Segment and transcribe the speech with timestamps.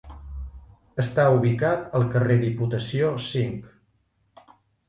[1.03, 4.53] Està ubicat al carrer Diputació cinc.